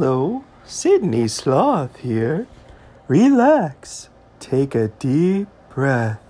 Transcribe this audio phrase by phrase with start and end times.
[0.00, 2.46] Hello, Sydney Sloth here.
[3.06, 6.22] Relax, take a deep breath,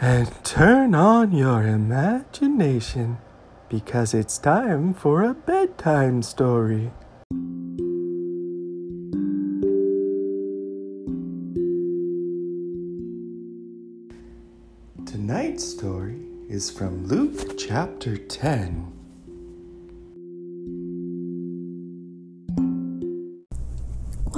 [0.00, 3.18] and turn on your imagination
[3.68, 6.90] because it's time for a bedtime story.
[15.06, 18.97] Tonight's story is from Luke chapter 10.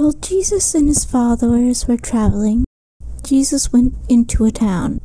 [0.01, 2.65] While Jesus and his followers were traveling,
[3.23, 4.99] Jesus went into a town.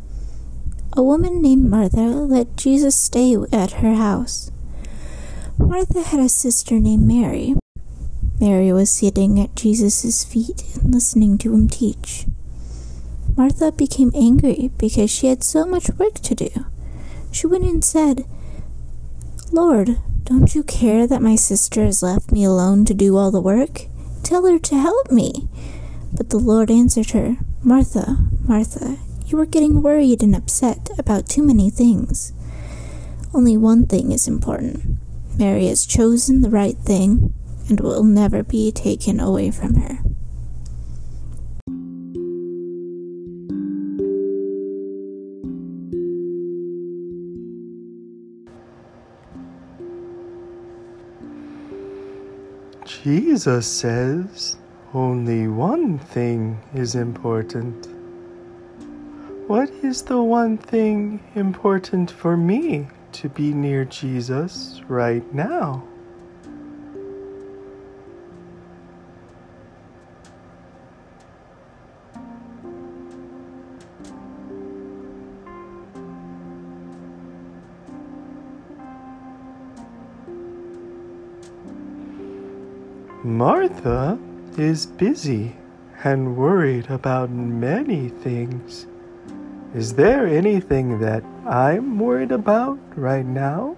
[0.96, 4.50] A woman named Martha let Jesus stay at her house.
[5.58, 7.56] Martha had a sister named Mary.
[8.40, 12.24] Mary was sitting at Jesus' feet and listening to him teach.
[13.36, 16.48] Martha became angry because she had so much work to do.
[17.30, 18.24] She went and said,
[19.52, 23.42] Lord, don't you care that my sister has left me alone to do all the
[23.42, 23.88] work?
[24.26, 25.46] Tell her to help me.
[26.12, 31.44] But the Lord answered her, Martha, Martha, you are getting worried and upset about too
[31.44, 32.32] many things.
[33.32, 34.98] Only one thing is important.
[35.38, 37.34] Mary has chosen the right thing
[37.68, 40.00] and will never be taken away from her.
[52.86, 54.56] Jesus says
[54.94, 57.88] only one thing is important.
[59.48, 65.82] What is the one thing important for me to be near Jesus right now?
[83.26, 84.16] Martha
[84.56, 85.56] is busy
[86.04, 88.86] and worried about many things.
[89.74, 93.76] Is there anything that I'm worried about right now?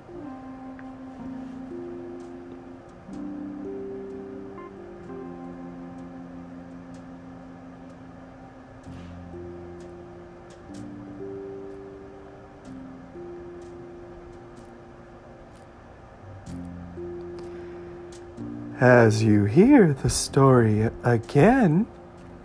[18.80, 21.88] As you hear the story again,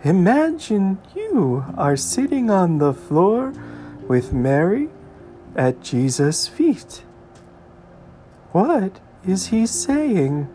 [0.02, 3.52] imagine you are sitting on the floor
[4.08, 4.88] with Mary
[5.54, 7.04] at Jesus' feet.
[8.50, 10.48] What is he saying?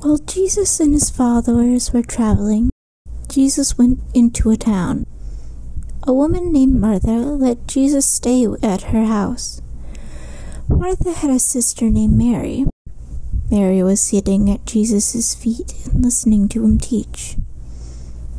[0.00, 2.70] While Jesus and his followers were traveling,
[3.28, 5.06] Jesus went into a town.
[6.08, 9.60] A woman named Martha let Jesus stay at her house.
[10.68, 12.64] Martha had a sister named Mary.
[13.50, 17.34] Mary was sitting at Jesus' feet and listening to him teach.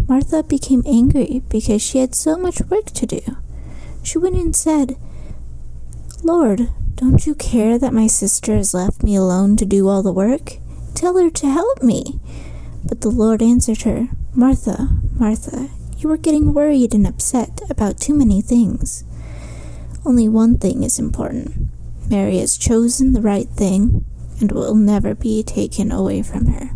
[0.07, 3.19] Martha became angry because she had so much work to do.
[4.01, 4.95] She went and said,
[6.23, 10.13] Lord, don't you care that my sister has left me alone to do all the
[10.13, 10.53] work?
[10.95, 12.21] Tell her to help me.
[12.85, 14.87] But the Lord answered her, Martha,
[15.19, 19.03] Martha, you are getting worried and upset about too many things.
[20.05, 21.69] Only one thing is important.
[22.09, 24.05] Mary has chosen the right thing
[24.39, 26.69] and will never be taken away from her.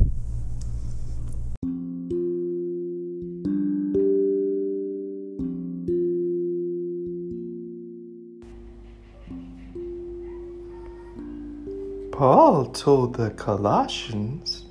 [12.12, 14.66] Paul told the Colossians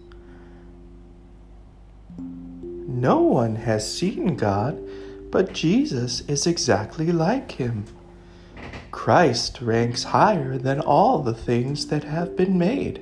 [3.01, 4.79] No one has seen God,
[5.31, 7.87] but Jesus is exactly like him.
[8.91, 13.01] Christ ranks higher than all the things that have been made.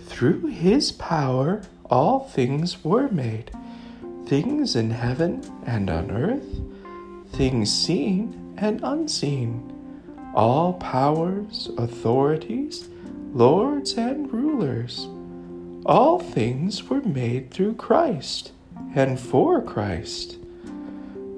[0.00, 3.52] Through his power, all things were made
[4.26, 6.60] things in heaven and on earth,
[7.36, 9.70] things seen and unseen,
[10.34, 12.88] all powers, authorities,
[13.32, 15.06] lords, and rulers.
[15.86, 18.50] All things were made through Christ
[18.94, 20.38] and for Christ.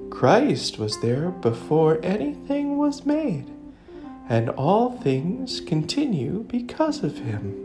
[0.09, 3.45] Christ was there before anything was made,
[4.29, 7.63] and all things continue because of him.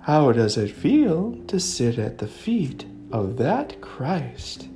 [0.00, 4.68] How does it feel to sit at the feet of that Christ?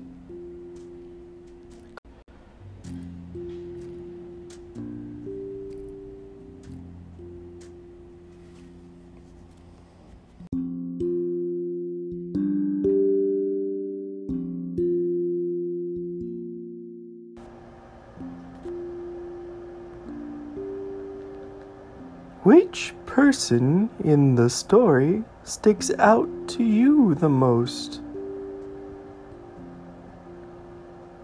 [22.52, 28.02] Which person in the story sticks out to you the most?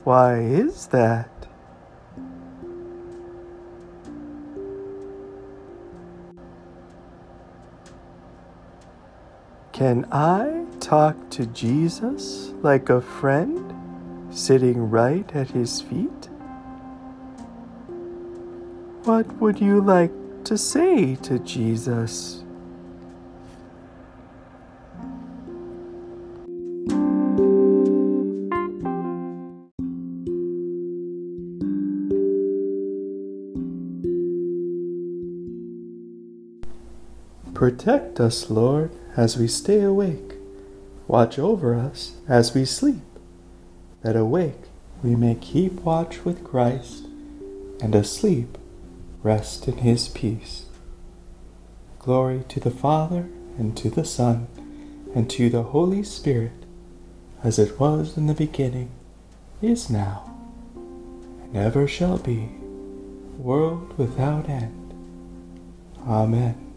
[0.04, 1.28] Why is that?
[9.72, 13.74] Can I talk to Jesus like a friend
[14.30, 16.30] sitting right at his feet?
[19.04, 20.17] What would you like
[20.48, 22.42] to say to Jesus?
[37.52, 40.32] Protect us, Lord, as we stay awake.
[41.06, 43.02] Watch over us as we sleep,
[44.02, 44.54] that awake
[45.02, 47.04] we may keep watch with Christ,
[47.82, 48.56] and asleep
[49.22, 50.66] rest in his peace.
[51.98, 53.28] Glory to the Father,
[53.58, 54.46] and to the Son,
[55.14, 56.64] and to the Holy Spirit,
[57.42, 58.90] as it was in the beginning,
[59.60, 60.34] is now,
[61.42, 62.50] and ever shall be,
[63.36, 64.94] world without end.
[66.06, 66.67] Amen.